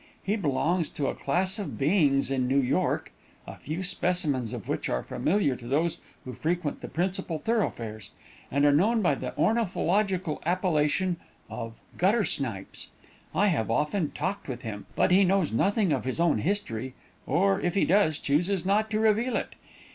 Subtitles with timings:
[0.23, 3.11] He belongs to a class of beings in New York,
[3.45, 8.09] a few specimens of which are familiar to those who frequent the principal thoroughfares,
[8.49, 11.17] and are known by the ornithological appellation
[11.51, 12.89] of "gutter snipes."
[13.35, 16.95] I have often talked with him, but he knows nothing of his own history;
[17.27, 19.53] or, if he does, chooses not to reveal it.